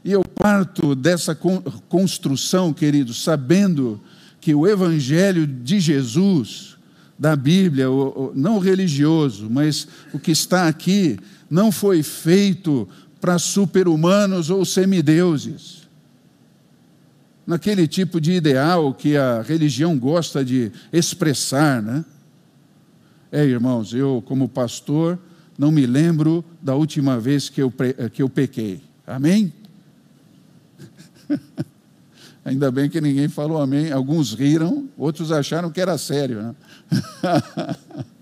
[0.04, 4.00] e eu parto dessa construção, queridos, sabendo
[4.40, 6.76] que o Evangelho de Jesus,
[7.18, 7.86] da Bíblia,
[8.34, 11.18] não religioso, mas o que está aqui,
[11.50, 12.88] não foi feito
[13.20, 15.88] para super-humanos ou semideuses.
[17.46, 22.04] Naquele tipo de ideal que a religião gosta de expressar, né?
[23.32, 25.18] É, irmãos, eu, como pastor,
[25.58, 27.72] não me lembro da última vez que eu,
[28.12, 28.82] que eu pequei.
[29.06, 29.52] Amém?
[32.44, 33.90] Ainda bem que ninguém falou amém.
[33.92, 36.42] Alguns riram, outros acharam que era sério.
[36.42, 36.54] Né?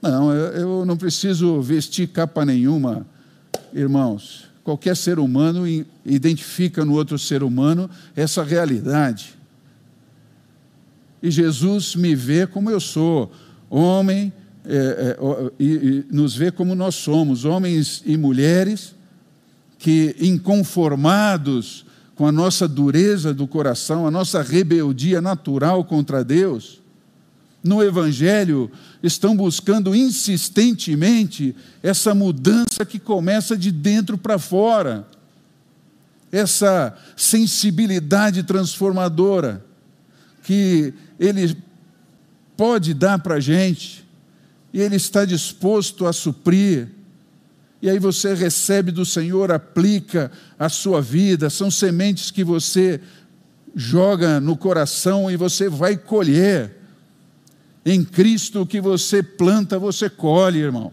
[0.00, 3.06] não, eu não preciso vestir capa nenhuma,
[3.72, 4.46] irmãos.
[4.62, 5.64] Qualquer ser humano
[6.04, 9.34] identifica no outro ser humano essa realidade.
[11.22, 13.32] E Jesus me vê como eu sou,
[13.68, 14.32] homem,
[14.64, 15.18] é, é,
[15.58, 18.94] e, e nos vê como nós somos, homens e mulheres
[19.78, 26.77] que, inconformados com a nossa dureza do coração, a nossa rebeldia natural contra Deus,
[27.68, 28.70] no Evangelho
[29.02, 35.06] estão buscando insistentemente essa mudança que começa de dentro para fora,
[36.32, 39.64] essa sensibilidade transformadora
[40.42, 41.56] que Ele
[42.56, 44.04] pode dar para a gente,
[44.72, 46.88] e Ele está disposto a suprir
[47.80, 53.00] e aí você recebe do Senhor, aplica a sua vida, são sementes que você
[53.74, 56.76] joga no coração e você vai colher.
[57.90, 60.92] Em Cristo, o que você planta, você colhe, irmão.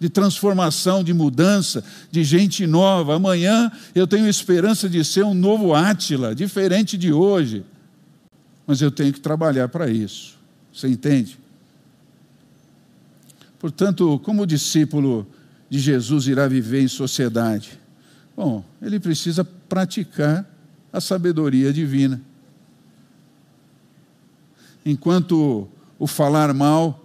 [0.00, 3.14] De transformação, de mudança, de gente nova.
[3.14, 7.64] Amanhã eu tenho esperança de ser um novo Átila, diferente de hoje.
[8.66, 10.36] Mas eu tenho que trabalhar para isso.
[10.72, 11.38] Você entende?
[13.60, 15.24] Portanto, como o discípulo
[15.70, 17.78] de Jesus irá viver em sociedade?
[18.36, 20.44] Bom, ele precisa praticar
[20.92, 22.20] a sabedoria divina.
[24.84, 25.68] Enquanto
[25.98, 27.04] o falar mal,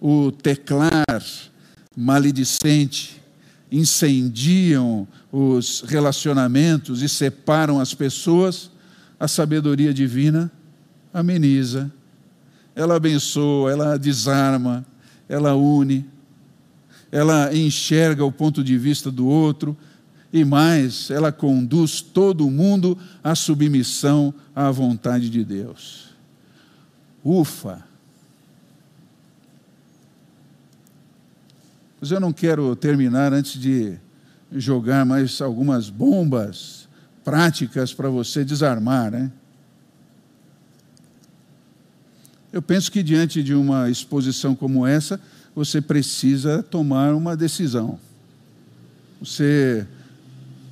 [0.00, 1.22] o teclar
[1.96, 3.22] maledicente
[3.72, 8.70] incendiam os relacionamentos e separam as pessoas,
[9.18, 10.50] a sabedoria divina
[11.12, 11.90] ameniza,
[12.74, 14.84] ela abençoa, ela desarma,
[15.28, 16.04] ela une,
[17.10, 19.76] ela enxerga o ponto de vista do outro
[20.32, 26.05] e mais, ela conduz todo mundo à submissão à vontade de Deus.
[27.28, 27.84] Ufa!
[32.00, 33.98] Mas eu não quero terminar antes de
[34.52, 36.88] jogar mais algumas bombas
[37.24, 39.32] práticas para você desarmar, né?
[42.52, 45.20] Eu penso que diante de uma exposição como essa,
[45.52, 47.98] você precisa tomar uma decisão.
[49.20, 49.84] Você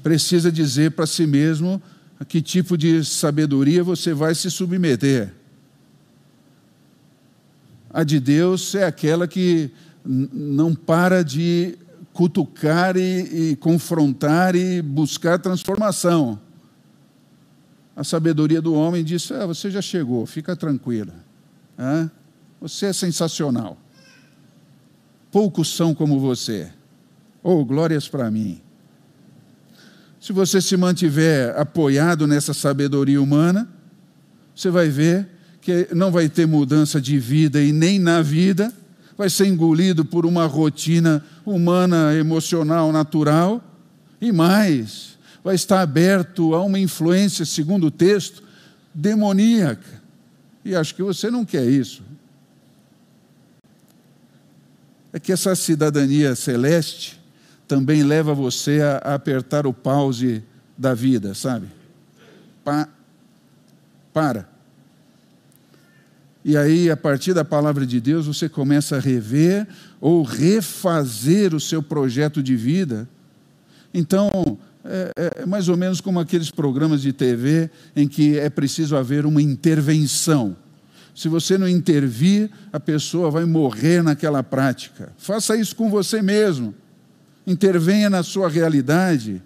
[0.04, 1.82] precisa dizer para si mesmo
[2.20, 5.34] a que tipo de sabedoria você vai se submeter.
[7.94, 9.70] A de Deus é aquela que
[10.04, 11.78] não para de
[12.12, 16.40] cutucar e, e, confrontar e buscar transformação.
[17.94, 21.14] A sabedoria do homem diz: ah, você já chegou, fica tranquila.
[22.60, 23.78] Você é sensacional.
[25.30, 26.72] Poucos são como você.
[27.44, 28.60] Oh, glórias para mim.
[30.20, 33.68] Se você se mantiver apoiado nessa sabedoria humana,
[34.52, 35.28] você vai ver
[35.64, 38.70] que não vai ter mudança de vida e nem na vida,
[39.16, 43.64] vai ser engolido por uma rotina humana, emocional, natural,
[44.20, 48.42] e mais, vai estar aberto a uma influência, segundo o texto,
[48.92, 50.02] demoníaca.
[50.62, 52.02] E acho que você não quer isso.
[55.14, 57.18] É que essa cidadania celeste
[57.66, 60.42] também leva você a, apertar o pause
[60.76, 61.68] da vida, sabe?
[62.62, 62.86] Pa,
[64.12, 64.53] para.
[66.44, 69.66] E aí, a partir da palavra de Deus, você começa a rever
[69.98, 73.08] ou refazer o seu projeto de vida.
[73.94, 74.28] Então,
[74.84, 79.24] é, é, mais ou menos como aqueles programas de TV em que é preciso haver
[79.24, 80.54] uma intervenção.
[81.14, 85.12] Se você não intervir, a pessoa vai morrer naquela prática.
[85.16, 86.74] Faça isso com você mesmo.
[87.46, 89.40] Intervenha na sua realidade.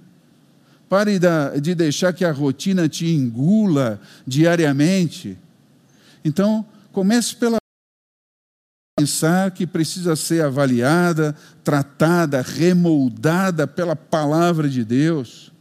[0.88, 1.20] Pare
[1.60, 5.38] de deixar que a rotina te engula diariamente.
[6.24, 7.58] Então, comece pela
[8.98, 15.52] pensar que precisa ser avaliada, tratada, remoldada pela palavra de Deus.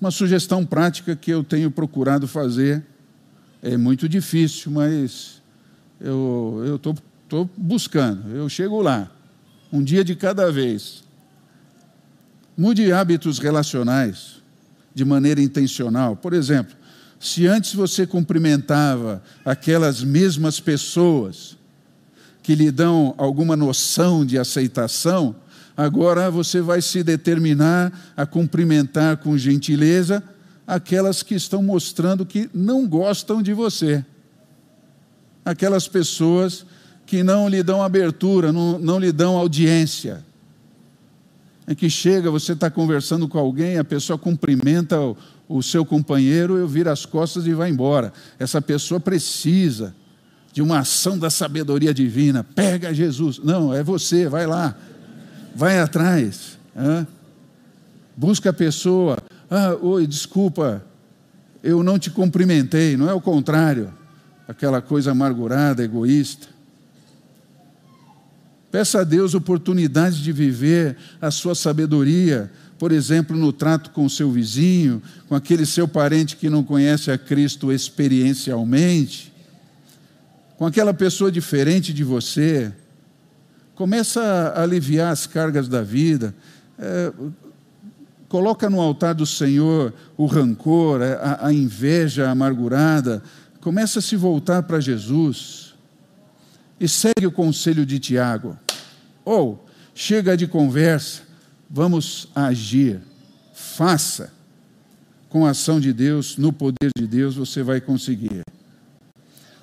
[0.00, 2.84] Uma sugestão prática que eu tenho procurado fazer
[3.62, 5.42] é muito difícil, mas
[6.00, 9.10] eu estou buscando, eu chego lá,
[9.72, 11.04] um dia de cada vez.
[12.56, 14.42] Mude hábitos relacionais
[14.94, 16.14] de maneira intencional.
[16.14, 16.76] Por exemplo,
[17.18, 21.56] se antes você cumprimentava aquelas mesmas pessoas
[22.42, 25.34] que lhe dão alguma noção de aceitação,
[25.76, 30.22] agora você vai se determinar a cumprimentar com gentileza
[30.66, 34.04] aquelas que estão mostrando que não gostam de você.
[35.44, 36.66] Aquelas pessoas
[37.06, 40.24] que não lhe dão abertura, não, não lhe dão audiência.
[41.66, 45.16] É que chega, você está conversando com alguém, a pessoa cumprimenta o,
[45.48, 48.12] o seu companheiro, eu viro as costas e vai embora.
[48.38, 49.94] Essa pessoa precisa
[50.52, 52.44] de uma ação da sabedoria divina.
[52.44, 53.38] Pega Jesus.
[53.38, 54.76] Não, é você, vai lá.
[55.54, 56.58] Vai atrás.
[58.16, 59.18] Busca a pessoa.
[59.50, 60.84] Ah, oi, desculpa,
[61.62, 62.96] eu não te cumprimentei.
[62.96, 63.92] Não é o contrário.
[64.46, 66.48] Aquela coisa amargurada, egoísta.
[68.74, 74.10] Peça a Deus oportunidade de viver a sua sabedoria por exemplo, no trato com o
[74.10, 79.32] seu vizinho, com aquele seu parente que não conhece a Cristo experiencialmente,
[80.56, 82.72] com aquela pessoa diferente de você.
[83.74, 86.34] Começa a aliviar as cargas da vida.
[86.78, 87.12] É,
[88.28, 93.22] coloca no altar do Senhor o rancor, a, a inveja amargurada.
[93.60, 95.74] Começa a se voltar para Jesus.
[96.78, 98.58] E segue o conselho de Tiago.
[99.24, 101.24] Ou chega de conversa
[101.74, 103.00] Vamos agir.
[103.52, 104.32] Faça.
[105.28, 108.42] Com a ação de Deus, no poder de Deus, você vai conseguir.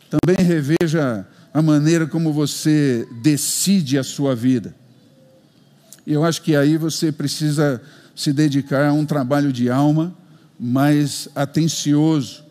[0.09, 4.75] Também reveja a maneira como você decide a sua vida.
[6.05, 7.81] Eu acho que aí você precisa
[8.13, 10.13] se dedicar a um trabalho de alma
[10.59, 12.43] mais atencioso.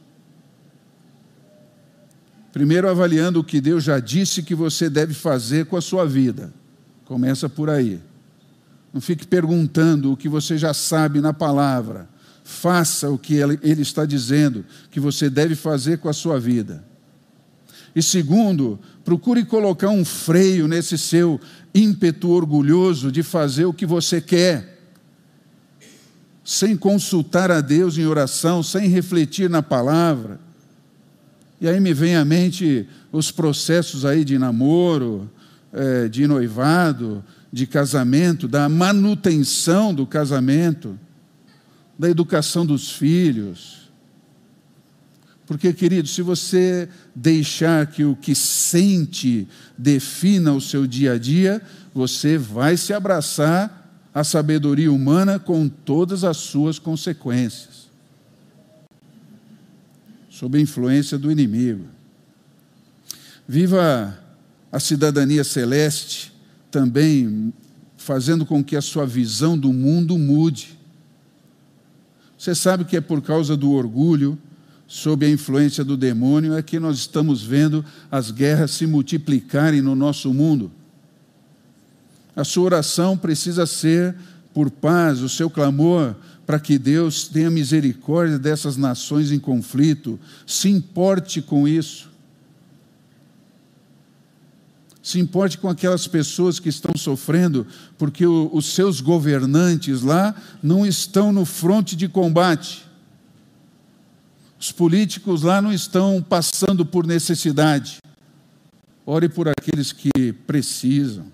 [2.50, 6.50] Primeiro, avaliando o que Deus já disse que você deve fazer com a sua vida.
[7.10, 7.98] Começa por aí.
[8.94, 12.08] Não fique perguntando o que você já sabe na palavra.
[12.44, 16.84] Faça o que Ele está dizendo que você deve fazer com a sua vida.
[17.96, 21.40] E segundo, procure colocar um freio nesse seu
[21.74, 24.78] ímpeto orgulhoso de fazer o que você quer,
[26.44, 30.38] sem consultar a Deus em oração, sem refletir na palavra.
[31.60, 35.28] E aí me vem à mente os processos aí de namoro,
[35.72, 40.98] é, de noivado, de casamento, da manutenção do casamento,
[41.98, 43.80] da educação dos filhos
[45.50, 51.60] porque, querido, se você deixar que o que sente defina o seu dia a dia,
[51.92, 57.90] você vai se abraçar à sabedoria humana com todas as suas consequências
[60.30, 61.86] sob a influência do inimigo.
[63.48, 64.16] Viva
[64.70, 66.32] a cidadania celeste
[66.70, 67.52] também
[67.96, 70.78] fazendo com que a sua visão do mundo mude.
[72.38, 74.38] Você sabe que é por causa do orgulho,
[74.86, 79.94] sob a influência do demônio, é que nós estamos vendo as guerras se multiplicarem no
[79.94, 80.72] nosso mundo.
[82.34, 84.16] A sua oração precisa ser
[84.54, 86.16] por paz, o seu clamor
[86.50, 90.18] para que Deus tenha misericórdia dessas nações em conflito.
[90.44, 92.09] Se importe com isso.
[95.02, 101.32] Se importe com aquelas pessoas que estão sofrendo, porque os seus governantes lá não estão
[101.32, 102.90] no fronte de combate
[104.60, 107.96] os políticos lá não estão passando por necessidade.
[109.06, 111.24] Ore por aqueles que precisam.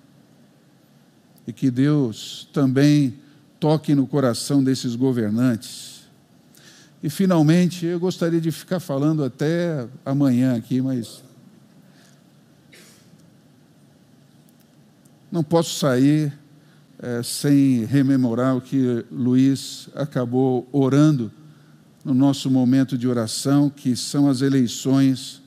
[1.45, 3.15] E que Deus também
[3.59, 6.03] toque no coração desses governantes.
[7.03, 11.26] E, finalmente, eu gostaria de ficar falando até amanhã aqui, mas.
[15.37, 16.33] Não posso sair
[16.99, 21.31] é, sem rememorar o que Luiz acabou orando
[22.03, 25.43] no nosso momento de oração, que são as eleições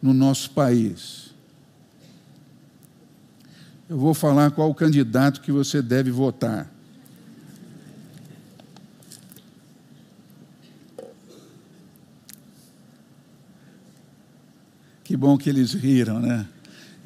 [0.00, 1.34] no nosso país.
[3.90, 6.72] Eu vou falar qual o candidato que você deve votar.
[15.04, 16.48] Que bom que eles riram, né?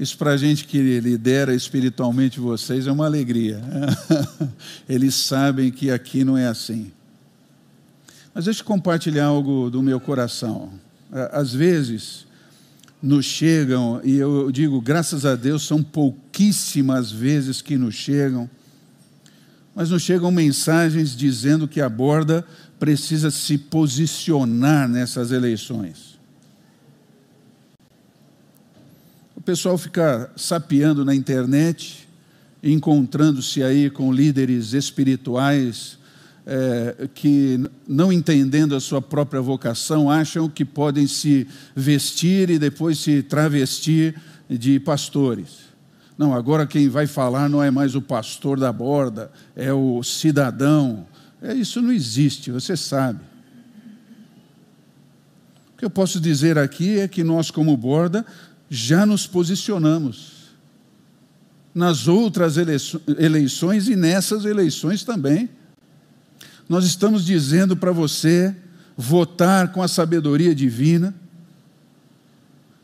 [0.00, 3.60] Isso para a gente que lidera espiritualmente vocês é uma alegria.
[4.88, 6.90] Eles sabem que aqui não é assim.
[8.34, 10.70] Mas deixa eu compartilhar algo do meu coração.
[11.12, 12.26] Às vezes,
[13.02, 18.48] nos chegam, e eu digo, graças a Deus, são pouquíssimas vezes que nos chegam,
[19.74, 22.42] mas nos chegam mensagens dizendo que a borda
[22.78, 26.09] precisa se posicionar nessas eleições.
[29.40, 32.06] O pessoal fica sapeando na internet,
[32.62, 35.98] encontrando-se aí com líderes espirituais,
[36.46, 42.98] é, que, não entendendo a sua própria vocação, acham que podem se vestir e depois
[42.98, 44.14] se travestir
[44.46, 45.70] de pastores.
[46.18, 51.06] Não, agora quem vai falar não é mais o pastor da borda, é o cidadão.
[51.40, 53.20] É, isso não existe, você sabe.
[55.72, 58.26] O que eu posso dizer aqui é que nós, como borda,
[58.70, 60.40] já nos posicionamos
[61.74, 65.50] nas outras eleições e nessas eleições também
[66.70, 68.54] nós estamos dizendo para você
[68.96, 71.12] votar com a sabedoria divina.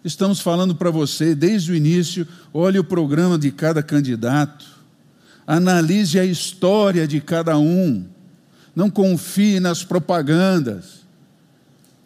[0.04, 4.66] Estamos falando para você desde o início: olhe o programa de cada candidato,
[5.46, 8.04] analise a história de cada um,
[8.74, 11.06] não confie nas propagandas.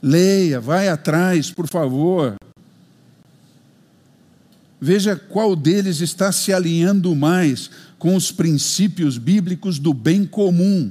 [0.02, 2.36] Leia, vai atrás, por favor.
[4.80, 10.90] Veja qual deles está se alinhando mais com os princípios bíblicos do bem comum.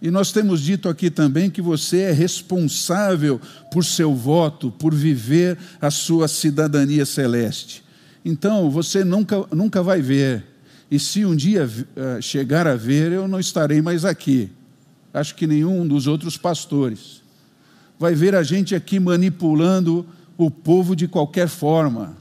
[0.00, 3.40] E nós temos dito aqui também que você é responsável
[3.72, 7.82] por seu voto, por viver a sua cidadania celeste.
[8.24, 10.44] Então, você nunca, nunca vai ver.
[10.88, 14.50] E se um dia uh, chegar a ver, eu não estarei mais aqui.
[15.12, 17.22] Acho que nenhum dos outros pastores.
[17.98, 20.06] Vai ver a gente aqui manipulando
[20.36, 22.16] o povo de qualquer forma.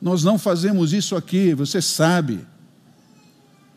[0.00, 2.46] Nós não fazemos isso aqui, você sabe.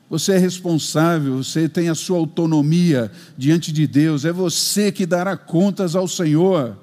[0.09, 5.35] Você é responsável, você tem a sua autonomia diante de Deus, é você que dará
[5.35, 6.77] contas ao Senhor.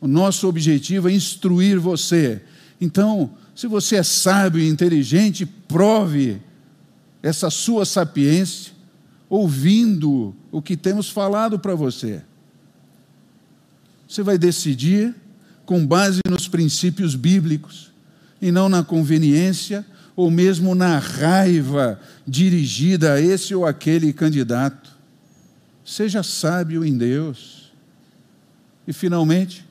[0.00, 2.42] O nosso objetivo é instruir você.
[2.78, 6.40] Então, se você é sábio e inteligente, prove
[7.22, 8.74] essa sua sapiência
[9.28, 12.22] ouvindo o que temos falado para você.
[14.08, 15.14] Você vai decidir
[15.64, 17.92] com base nos princípios bíblicos
[18.40, 19.84] e não na conveniência
[20.16, 24.90] ou mesmo na raiva dirigida a esse ou aquele candidato.
[25.84, 27.72] Seja sábio em Deus.
[28.86, 29.64] E, finalmente,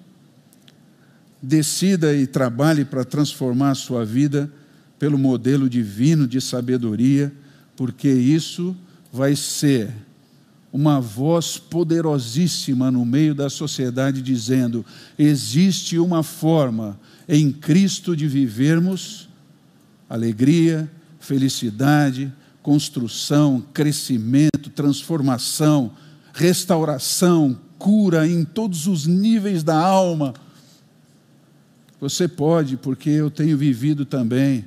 [1.41, 4.51] decida e trabalhe para transformar a sua vida
[4.97, 7.31] pelo modelo divino de sabedoria,
[7.75, 8.75] porque isso
[9.11, 9.91] vai ser
[10.73, 14.83] uma voz poderosíssima no meio da sociedade dizendo:
[15.19, 16.99] existe uma forma
[17.29, 19.29] em Cristo de vivermos
[20.09, 25.91] alegria, felicidade, construção, crescimento, transformação,
[26.33, 30.33] restauração, cura em todos os níveis da alma.
[31.99, 34.65] Você pode, porque eu tenho vivido também.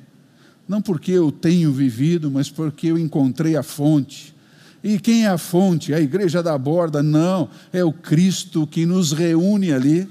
[0.69, 4.36] Não porque eu tenho vivido, mas porque eu encontrei a fonte.
[4.87, 5.93] E quem é a fonte?
[5.93, 7.03] A igreja da borda?
[7.03, 10.09] Não, é o Cristo que nos reúne ali.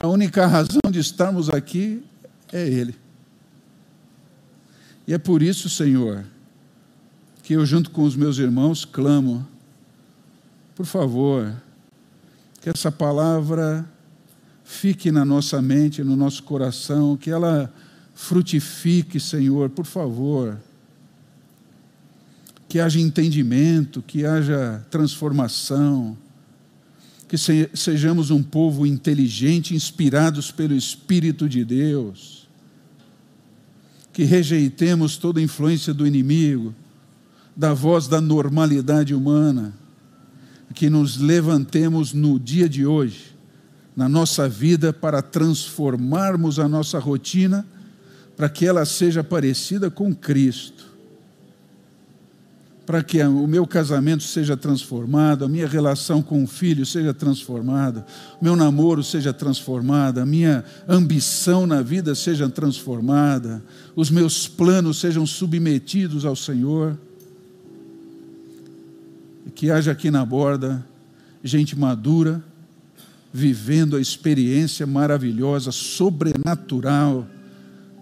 [0.00, 2.02] A única razão de estarmos aqui
[2.50, 2.96] é Ele.
[5.06, 6.24] E é por isso, Senhor,
[7.42, 9.46] que eu, junto com os meus irmãos, clamo,
[10.74, 11.54] por favor,
[12.62, 13.86] que essa palavra
[14.64, 17.70] fique na nossa mente, no nosso coração, que ela
[18.14, 20.56] frutifique, Senhor, por favor.
[22.68, 26.16] Que haja entendimento, que haja transformação,
[27.28, 32.46] que sejamos um povo inteligente, inspirados pelo Espírito de Deus
[34.16, 36.74] que rejeitemos toda influência do inimigo,
[37.54, 39.74] da voz da normalidade humana,
[40.74, 43.36] que nos levantemos no dia de hoje,
[43.94, 47.66] na nossa vida, para transformarmos a nossa rotina,
[48.34, 50.95] para que ela seja parecida com Cristo
[52.86, 58.06] para que o meu casamento seja transformado, a minha relação com o filho seja transformada,
[58.40, 63.60] o meu namoro seja transformado, a minha ambição na vida seja transformada,
[63.96, 66.96] os meus planos sejam submetidos ao Senhor.
[69.44, 70.86] E que haja aqui na borda
[71.42, 72.42] gente madura,
[73.32, 77.26] vivendo a experiência maravilhosa, sobrenatural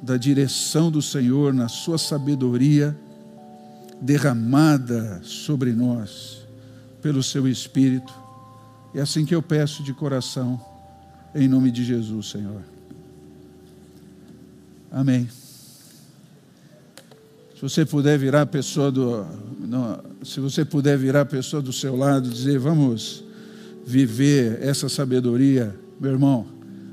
[0.02, 2.94] da direção do Senhor na sua sabedoria
[4.00, 6.46] derramada sobre nós
[7.00, 8.12] pelo seu Espírito.
[8.94, 10.60] É assim que eu peço de coração,
[11.34, 12.62] em nome de Jesus, Senhor.
[14.90, 15.28] Amém.
[17.54, 19.26] Se você puder virar a pessoa do,
[19.60, 23.24] não, se você puder virar a pessoa do seu lado, dizer, vamos
[23.86, 26.46] viver essa sabedoria, meu irmão,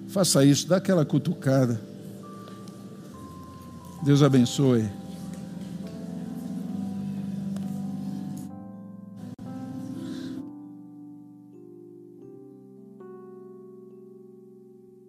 [0.07, 1.79] faça isso, dá aquela cutucada.
[4.03, 5.00] Deus abençoe.